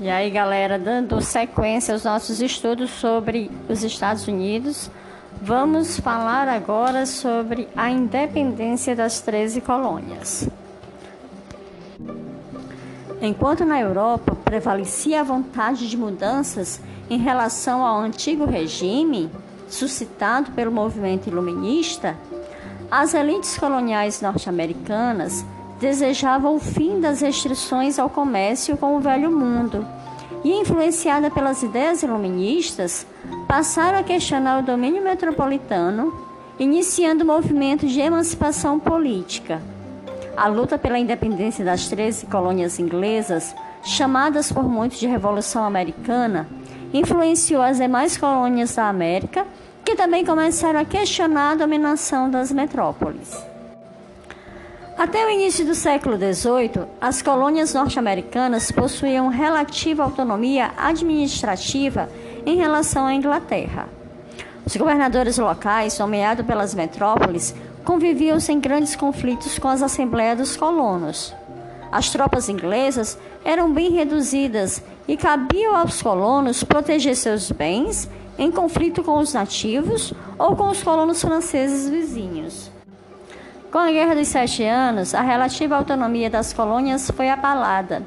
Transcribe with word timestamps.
E 0.00 0.10
aí, 0.10 0.28
galera, 0.28 0.76
dando 0.76 1.20
sequência 1.20 1.94
aos 1.94 2.02
nossos 2.02 2.40
estudos 2.42 2.90
sobre 2.90 3.48
os 3.68 3.84
Estados 3.84 4.26
Unidos, 4.26 4.90
vamos 5.40 6.00
falar 6.00 6.48
agora 6.48 7.06
sobre 7.06 7.68
a 7.76 7.88
independência 7.90 8.96
das 8.96 9.20
13 9.20 9.60
colônias. 9.60 10.48
Enquanto 13.22 13.64
na 13.64 13.80
Europa 13.80 14.34
prevalecia 14.44 15.20
a 15.20 15.24
vontade 15.24 15.88
de 15.88 15.96
mudanças 15.96 16.80
em 17.08 17.18
relação 17.18 17.86
ao 17.86 18.00
antigo 18.00 18.44
regime, 18.46 19.30
suscitado 19.68 20.50
pelo 20.50 20.72
movimento 20.72 21.28
iluminista, 21.28 22.16
as 22.90 23.14
elites 23.14 23.56
coloniais 23.56 24.20
norte-americanas 24.20 25.46
desejavam 25.84 26.56
o 26.56 26.58
fim 26.58 26.98
das 26.98 27.20
restrições 27.20 27.98
ao 27.98 28.08
comércio 28.08 28.74
com 28.74 28.96
o 28.96 29.00
velho 29.00 29.30
mundo 29.30 29.86
e, 30.42 30.50
influenciada 30.50 31.30
pelas 31.30 31.62
ideias 31.62 32.02
iluministas, 32.02 33.06
passaram 33.46 33.98
a 33.98 34.02
questionar 34.02 34.60
o 34.60 34.62
domínio 34.62 35.04
metropolitano, 35.04 36.18
iniciando 36.58 37.22
o 37.22 37.26
movimento 37.26 37.86
de 37.86 38.00
emancipação 38.00 38.80
política. 38.80 39.60
A 40.34 40.48
luta 40.48 40.78
pela 40.78 40.98
independência 40.98 41.62
das 41.62 41.86
13 41.86 42.26
colônias 42.26 42.78
inglesas, 42.78 43.54
chamadas 43.82 44.50
por 44.50 44.64
muitos 44.64 44.98
de 44.98 45.06
Revolução 45.06 45.64
Americana, 45.64 46.48
influenciou 46.94 47.60
as 47.60 47.76
demais 47.76 48.16
colônias 48.16 48.74
da 48.74 48.88
América, 48.88 49.46
que 49.84 49.94
também 49.94 50.24
começaram 50.24 50.80
a 50.80 50.84
questionar 50.84 51.52
a 51.52 51.56
dominação 51.56 52.30
das 52.30 52.50
metrópoles. 52.50 53.53
Até 54.96 55.26
o 55.26 55.28
início 55.28 55.66
do 55.66 55.74
século 55.74 56.16
XVIII, 56.16 56.86
as 57.00 57.20
colônias 57.20 57.74
norte-americanas 57.74 58.70
possuíam 58.70 59.26
relativa 59.26 60.04
autonomia 60.04 60.70
administrativa 60.76 62.08
em 62.46 62.56
relação 62.56 63.04
à 63.04 63.12
Inglaterra. 63.12 63.88
Os 64.64 64.76
governadores 64.76 65.36
locais, 65.36 65.98
nomeados 65.98 66.46
pelas 66.46 66.74
metrópoles, 66.74 67.52
conviviam 67.84 68.38
sem 68.38 68.60
grandes 68.60 68.94
conflitos 68.94 69.58
com 69.58 69.66
as 69.66 69.82
assembleias 69.82 70.38
dos 70.38 70.56
colonos. 70.56 71.34
As 71.90 72.10
tropas 72.10 72.48
inglesas 72.48 73.18
eram 73.44 73.72
bem 73.72 73.90
reduzidas 73.90 74.80
e 75.08 75.16
cabia 75.16 75.76
aos 75.76 76.00
colonos 76.00 76.62
proteger 76.62 77.16
seus 77.16 77.50
bens 77.50 78.08
em 78.38 78.50
conflito 78.50 79.02
com 79.02 79.18
os 79.18 79.34
nativos 79.34 80.14
ou 80.38 80.54
com 80.54 80.68
os 80.68 80.84
colonos 80.84 81.20
franceses 81.20 81.88
vizinhos. 81.88 82.73
Com 83.74 83.80
a 83.80 83.90
Guerra 83.90 84.14
dos 84.14 84.28
Sete 84.28 84.62
Anos, 84.62 85.16
a 85.16 85.20
relativa 85.20 85.74
autonomia 85.74 86.30
das 86.30 86.52
colônias 86.52 87.10
foi 87.10 87.28
abalada. 87.28 88.04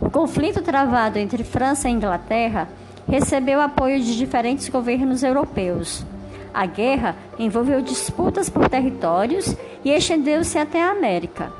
O 0.00 0.10
conflito 0.10 0.60
travado 0.60 1.20
entre 1.20 1.44
França 1.44 1.88
e 1.88 1.92
Inglaterra 1.92 2.68
recebeu 3.08 3.60
apoio 3.60 4.00
de 4.00 4.18
diferentes 4.18 4.68
governos 4.68 5.22
europeus. 5.22 6.04
A 6.52 6.66
guerra 6.66 7.14
envolveu 7.38 7.80
disputas 7.80 8.50
por 8.50 8.68
territórios 8.68 9.54
e 9.84 9.90
estendeu-se 9.92 10.58
até 10.58 10.82
a 10.82 10.90
América. 10.90 11.52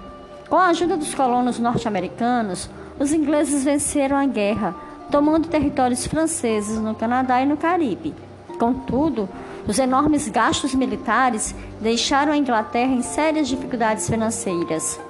Com 0.50 0.56
a 0.56 0.70
ajuda 0.70 0.96
dos 0.96 1.14
colonos 1.14 1.60
norte-americanos, 1.60 2.68
os 2.98 3.12
ingleses 3.12 3.62
venceram 3.62 4.16
a 4.16 4.26
guerra, 4.26 4.74
tomando 5.12 5.46
territórios 5.46 6.04
franceses 6.08 6.80
no 6.80 6.92
Canadá 6.92 7.40
e 7.40 7.46
no 7.46 7.56
Caribe. 7.56 8.16
Contudo, 8.58 9.28
os 9.66 9.78
enormes 9.78 10.28
gastos 10.28 10.74
militares 10.74 11.54
deixaram 11.80 12.32
a 12.32 12.36
Inglaterra 12.36 12.92
em 12.92 13.02
sérias 13.02 13.48
dificuldades 13.48 14.08
financeiras. 14.08 15.00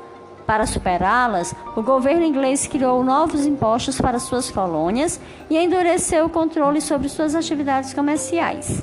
Para 0.47 0.67
superá-las, 0.67 1.55
o 1.77 1.83
governo 1.83 2.25
inglês 2.25 2.67
criou 2.67 3.05
novos 3.05 3.47
impostos 3.47 4.00
para 4.00 4.19
suas 4.19 4.50
colônias 4.50 5.21
e 5.50 5.56
endureceu 5.56 6.27
o 6.27 6.31
controle 6.31 6.81
sobre 6.81 7.09
suas 7.09 7.34
atividades 7.34 7.93
comerciais. 7.93 8.83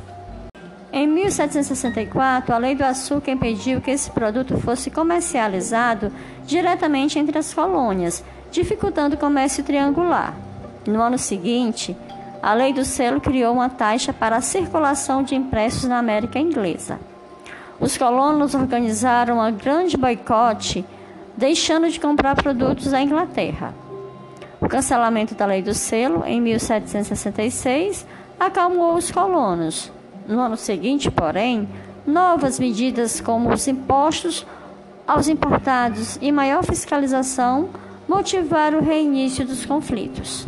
Em 0.94 1.08
1764, 1.08 2.54
a 2.54 2.58
Lei 2.58 2.74
do 2.74 2.84
Açúcar 2.84 3.32
impediu 3.32 3.82
que 3.82 3.92
esse 3.92 4.10
produto 4.12 4.58
fosse 4.60 4.90
comercializado 4.90 6.12
diretamente 6.46 7.20
entre 7.20 7.38
as 7.38 7.54
colônias, 7.54 8.24
dificultando 8.52 9.16
o 9.16 9.20
comércio 9.20 9.64
triangular. 9.64 10.34
No 10.88 11.02
ano 11.02 11.18
seguinte, 11.18 11.98
a 12.46 12.54
lei 12.54 12.72
do 12.72 12.86
selo 12.86 13.20
criou 13.20 13.56
uma 13.56 13.70
taxa 13.70 14.14
para 14.14 14.36
a 14.36 14.42
circulação 14.42 15.24
de 15.24 15.34
impressos 15.34 15.86
na 15.86 15.98
América 15.98 16.38
Inglesa. 16.38 17.00
Os 17.80 17.98
colonos 17.98 18.54
organizaram 18.54 19.40
um 19.40 19.52
grande 19.52 19.98
boicote, 19.98 20.86
deixando 21.36 21.90
de 21.90 22.00
comprar 22.00 22.36
produtos 22.36 22.92
da 22.92 23.02
Inglaterra. 23.02 23.74
O 24.62 24.70
cancelamento 24.70 25.34
da 25.34 25.48
lei 25.48 25.64
do 25.64 25.74
selo, 25.74 26.24
em 26.24 26.40
1766, 26.40 28.06
acalmou 28.40 28.94
os 28.94 29.10
colonos. 29.10 29.92
No 30.28 30.40
ano 30.40 30.56
seguinte, 30.56 31.10
porém, 31.10 31.68
novas 32.06 32.60
medidas 32.60 33.20
como 33.20 33.52
os 33.52 33.68
impostos 33.68 34.46
aos 35.08 35.28
importados 35.28 36.20
e 36.22 36.32
maior 36.32 36.64
fiscalização 36.64 37.70
motivaram 38.08 38.82
o 38.82 38.84
reinício 38.84 39.44
dos 39.48 39.66
conflitos. 39.66 40.48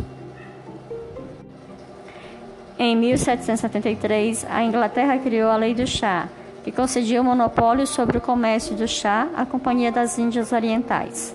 Em 2.80 2.94
1773, 2.94 4.46
a 4.48 4.62
Inglaterra 4.62 5.18
criou 5.18 5.50
a 5.50 5.56
Lei 5.56 5.74
do 5.74 5.84
Chá, 5.84 6.28
que 6.62 6.70
concedia 6.70 7.20
o 7.20 7.24
monopólio 7.24 7.84
sobre 7.88 8.18
o 8.18 8.20
comércio 8.20 8.76
do 8.76 8.86
chá 8.86 9.26
à 9.36 9.44
Companhia 9.44 9.90
das 9.90 10.16
Índias 10.16 10.52
Orientais. 10.52 11.34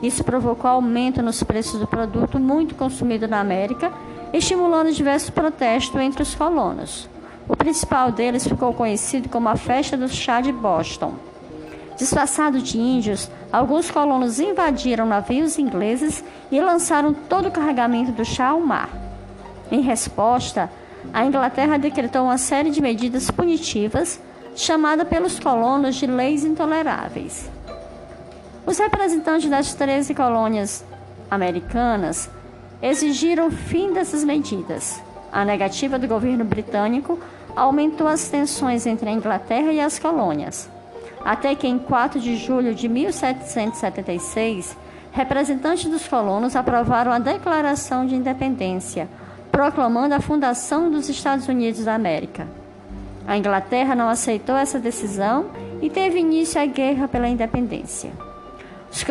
Isso 0.00 0.22
provocou 0.22 0.70
aumento 0.70 1.20
nos 1.20 1.42
preços 1.42 1.80
do 1.80 1.86
produto 1.88 2.38
muito 2.38 2.76
consumido 2.76 3.26
na 3.26 3.40
América, 3.40 3.92
estimulando 4.32 4.92
diversos 4.92 5.30
protestos 5.30 6.00
entre 6.00 6.22
os 6.22 6.36
colonos. 6.36 7.08
O 7.48 7.56
principal 7.56 8.12
deles 8.12 8.46
ficou 8.46 8.72
conhecido 8.72 9.28
como 9.28 9.48
a 9.48 9.56
Festa 9.56 9.96
do 9.96 10.08
Chá 10.08 10.40
de 10.40 10.52
Boston. 10.52 11.14
Disfarçado 11.96 12.60
de 12.60 12.78
índios, 12.78 13.28
alguns 13.52 13.90
colonos 13.90 14.38
invadiram 14.38 15.06
navios 15.06 15.58
ingleses 15.58 16.22
e 16.52 16.60
lançaram 16.60 17.12
todo 17.12 17.48
o 17.48 17.50
carregamento 17.50 18.12
do 18.12 18.24
chá 18.24 18.50
ao 18.50 18.60
mar. 18.60 18.97
Em 19.70 19.80
resposta, 19.80 20.70
a 21.12 21.24
Inglaterra 21.24 21.78
decretou 21.78 22.24
uma 22.24 22.38
série 22.38 22.70
de 22.70 22.80
medidas 22.80 23.30
punitivas, 23.30 24.20
chamada 24.54 25.04
pelos 25.04 25.38
colonos 25.38 25.96
de 25.96 26.06
leis 26.06 26.44
intoleráveis. 26.44 27.50
Os 28.66 28.78
representantes 28.78 29.48
das 29.48 29.74
13 29.74 30.14
colônias 30.14 30.84
americanas 31.30 32.28
exigiram 32.82 33.48
o 33.48 33.50
fim 33.50 33.92
dessas 33.92 34.24
medidas. 34.24 35.00
A 35.32 35.44
negativa 35.44 35.98
do 35.98 36.08
governo 36.08 36.44
britânico 36.44 37.18
aumentou 37.54 38.06
as 38.06 38.28
tensões 38.28 38.86
entre 38.86 39.08
a 39.08 39.12
Inglaterra 39.12 39.72
e 39.72 39.80
as 39.80 39.98
colônias, 39.98 40.68
até 41.24 41.54
que 41.54 41.66
em 41.66 41.78
4 41.78 42.20
de 42.20 42.36
julho 42.36 42.74
de 42.74 42.88
1776, 42.88 44.76
representantes 45.12 45.90
dos 45.90 46.06
colonos 46.06 46.54
aprovaram 46.56 47.12
a 47.12 47.18
Declaração 47.18 48.06
de 48.06 48.14
Independência, 48.14 49.08
proclamando 49.58 50.14
a 50.14 50.20
fundação 50.20 50.88
dos 50.88 51.08
Estados 51.08 51.48
Unidos 51.48 51.84
da 51.84 51.92
América. 51.92 52.46
A 53.26 53.36
Inglaterra 53.36 53.92
não 53.92 54.08
aceitou 54.08 54.54
essa 54.54 54.78
decisão 54.78 55.46
e 55.82 55.90
teve 55.90 56.20
início 56.20 56.60
a 56.60 56.64
guerra 56.64 57.08
pela 57.08 57.26
independência. 57.26 58.12
Os, 58.88 59.04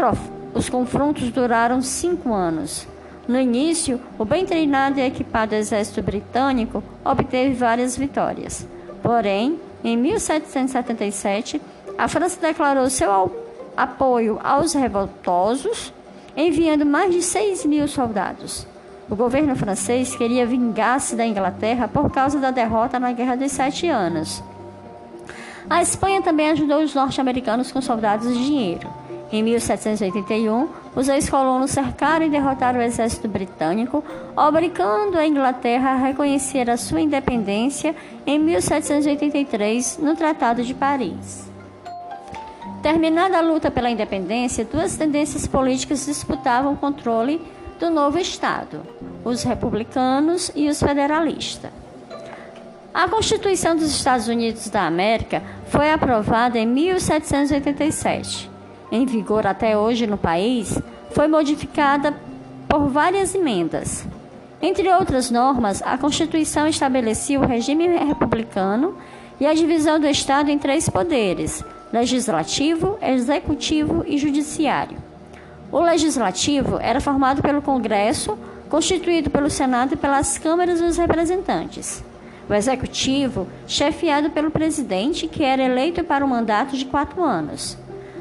os 0.54 0.70
confrontos 0.70 1.32
duraram 1.32 1.82
cinco 1.82 2.34
anos. 2.34 2.88
No 3.28 3.38
início, 3.38 4.00
o 4.18 4.24
bem 4.24 4.46
treinado 4.46 5.02
e 5.02 5.06
equipado 5.06 5.54
exército 5.54 6.02
britânico 6.02 6.82
obteve 7.04 7.54
várias 7.54 7.98
vitórias. 7.98 8.66
Porém, 9.04 9.60
em 9.84 9.98
1777, 9.98 11.62
a 11.98 12.08
França 12.08 12.40
declarou 12.40 12.90
seu 12.90 13.12
apoio 13.76 14.40
aos 14.42 14.72
revoltosos, 14.72 15.92
enviando 16.38 16.86
mais 16.86 17.14
de 17.14 17.22
6 17.22 17.66
mil 17.66 17.86
soldados. 17.86 18.66
O 19.10 19.16
governo 19.16 19.56
francês 19.56 20.16
queria 20.16 20.46
vingar-se 20.46 21.16
da 21.16 21.26
Inglaterra 21.26 21.88
por 21.88 22.12
causa 22.12 22.40
da 22.40 22.52
derrota 22.52 23.00
na 23.00 23.14
Guerra 23.14 23.38
dos 23.38 23.54
Sete 23.54 23.88
Anos. 23.88 24.44
A 25.70 25.82
Espanha 25.82 26.22
também 26.22 26.50
ajudou 26.50 26.82
os 26.82 26.94
norte-americanos 26.94 27.72
com 27.72 27.82
soldados 27.82 28.28
e 28.28 28.38
dinheiro. 28.38 28.90
Em 29.32 29.44
1781, 29.44 30.70
os 30.96 31.08
ex-colonos 31.10 31.72
cercaram 31.72 32.26
e 32.26 32.30
derrotaram 32.30 32.80
o 32.80 32.84
exército 32.84 33.28
britânico, 33.28 34.04
obrigando 34.36 35.18
a 35.18 35.28
Inglaterra 35.28 35.92
a 35.92 35.98
reconhecer 35.98 36.70
a 36.70 36.78
sua 36.78 37.02
independência 37.02 37.94
em 38.26 38.40
1783 38.40 40.00
no 40.02 40.16
Tratado 40.16 40.64
de 40.64 40.74
Paris. 40.74 41.50
Terminada 42.82 43.38
a 43.38 43.42
luta 43.42 43.70
pela 43.70 43.90
independência, 43.90 44.64
duas 44.64 44.96
tendências 44.96 45.46
políticas 45.46 46.06
disputavam 46.06 46.74
o 46.74 46.78
controle 46.78 47.42
do 47.80 47.90
novo 47.90 48.18
Estado, 48.18 48.82
os 49.24 49.44
republicanos 49.44 50.52
e 50.56 50.68
os 50.68 50.80
federalistas. 50.80 51.72
A 52.94 53.08
Constituição 53.08 53.76
dos 53.76 53.92
Estados 53.92 54.28
Unidos 54.28 54.70
da 54.70 54.88
América 54.88 55.44
foi 55.68 55.92
aprovada 55.92 56.58
em 56.58 56.66
1787. 56.66 58.50
Em 58.92 59.06
vigor 59.06 59.46
até 59.46 59.78
hoje 59.78 60.08
no 60.08 60.18
país, 60.18 60.82
foi 61.12 61.28
modificada 61.28 62.16
por 62.68 62.88
várias 62.88 63.36
emendas. 63.36 64.06
Entre 64.62 64.92
outras 64.92 65.30
normas, 65.30 65.84
a 65.84 65.98
Constituição 65.98 66.68
estabelecia 66.68 67.40
o 67.40 67.46
regime 67.46 67.88
republicano 67.88 68.98
e 69.40 69.46
a 69.46 69.54
divisão 69.54 70.00
do 70.00 70.08
Estado 70.08 70.50
em 70.50 70.58
três 70.58 70.90
poderes: 70.90 71.64
legislativo, 71.94 72.98
executivo 73.00 74.04
e 74.08 74.18
judiciário. 74.18 74.97
O 75.72 75.80
legislativo 75.82 76.78
era 76.80 77.02
formado 77.02 77.42
pelo 77.42 77.62
Congresso, 77.62 78.38
constituído 78.70 79.30
pelo 79.30 79.50
Senado 79.50 79.94
e 79.94 79.98
pelas 79.98 80.38
câmaras 80.38 80.80
dos 80.80 80.98
representantes. 80.98 82.04
O 82.50 82.54
executivo, 82.54 83.48
chefiado 83.68 84.30
pelo 84.30 84.50
presidente, 84.50 85.28
que 85.28 85.44
era 85.44 85.64
eleito 85.64 86.04
para 86.04 86.24
um 86.24 86.30
mandato 86.30 86.78
de 86.78 86.86
quatro 86.86 87.22
anos. 87.24 87.78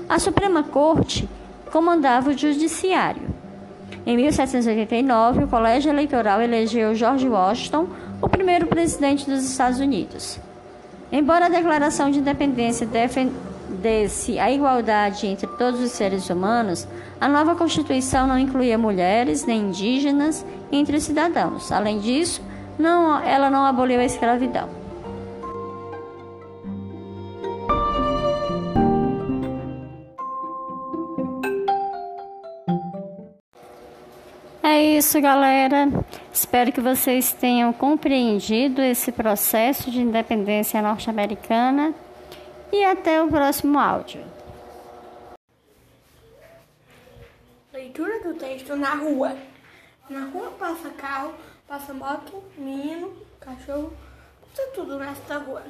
A 0.09 0.19
Suprema 0.19 0.65
Corte 0.65 1.29
comandava 1.71 2.31
o 2.31 2.37
judiciário. 2.37 3.23
Em 4.05 4.17
1789, 4.17 5.45
o 5.45 5.49
Colégio 5.49 5.91
Eleitoral 5.91 6.41
elegeu 6.41 6.95
George 6.95 7.29
Washington 7.29 7.87
o 8.21 8.29
primeiro 8.29 8.67
presidente 8.67 9.29
dos 9.29 9.45
Estados 9.45 9.79
Unidos. 9.79 10.41
Embora 11.13 11.47
a 11.47 11.49
Declaração 11.49 12.11
de 12.11 12.19
Independência 12.19 12.87
defendesse 13.69 14.39
a 14.39 14.51
igualdade 14.51 15.27
entre 15.27 15.47
todos 15.47 15.81
os 15.81 15.93
seres 15.93 16.29
humanos, 16.31 16.87
a 17.21 17.29
nova 17.29 17.55
Constituição 17.55 18.27
não 18.27 18.39
incluía 18.39 18.79
mulheres 18.79 19.45
nem 19.45 19.69
indígenas 19.69 20.45
entre 20.71 20.97
os 20.97 21.05
cidadãos. 21.05 21.71
Além 21.73 21.99
disso, 21.99 22.43
não, 22.79 23.19
ela 23.21 23.51
não 23.51 23.65
aboliu 23.65 24.01
a 24.01 24.05
escravidão. 24.05 24.69
É 34.63 34.83
isso, 34.99 35.21
galera. 35.21 35.89
Espero 36.33 36.73
que 36.73 36.81
vocês 36.81 37.33
tenham 37.33 37.73
compreendido 37.73 38.83
esse 38.83 39.11
processo 39.13 39.91
de 39.91 40.03
independência 40.03 40.83
norte-americana 40.83 41.95
e 42.77 42.85
até 42.85 43.23
o 43.23 43.29
próximo 43.29 43.79
áudio. 43.79 44.23
Leitura 47.73 48.21
do 48.23 48.35
texto 48.35 48.77
na 48.77 48.95
rua. 48.95 49.35
Na 50.11 50.27
rua 50.27 50.51
passa 50.59 50.91
carro, 50.91 51.35
passa 51.67 51.95
moto, 51.95 52.45
menino, 52.59 53.17
cachorro, 53.41 53.93
passa 54.43 54.71
tudo 54.75 54.99
nesta 54.99 55.39
rua. 55.39 55.63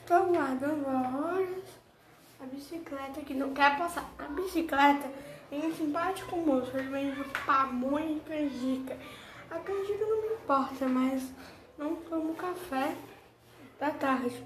Estou 0.00 0.26
guardando 0.26 0.86
horas 0.86 1.64
a 2.40 2.44
bicicleta 2.44 3.22
que 3.22 3.32
não 3.32 3.54
quer 3.54 3.78
passar. 3.78 4.04
A 4.18 4.24
bicicleta 4.24 5.10
em 5.50 5.66
um 5.66 5.74
simpático 5.74 6.36
moço, 6.36 6.76
ele 6.76 6.90
vende 6.90 7.24
pamonha 7.46 8.16
e 8.16 8.20
canjica. 8.20 8.98
A 9.50 9.58
canjica 9.58 10.04
não 10.04 10.20
me 10.20 10.34
importa, 10.34 10.86
mas 10.86 11.22
não 11.78 11.96
tomo 11.96 12.34
café 12.34 12.94
da 13.80 13.90
tarde. 13.90 14.44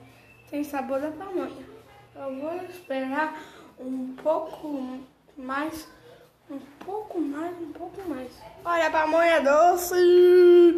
Tem 0.52 0.62
sabor 0.62 1.00
da 1.00 1.10
pamonha. 1.10 1.64
Eu 2.14 2.36
vou 2.38 2.54
esperar 2.68 3.42
um 3.80 4.14
pouco 4.22 5.00
mais, 5.34 5.88
um 6.50 6.58
pouco 6.84 7.18
mais, 7.18 7.56
um 7.58 7.72
pouco 7.72 8.02
mais. 8.06 8.30
Olha 8.62 8.88
a 8.88 8.90
pamonha 8.90 9.40
doce! 9.40 9.94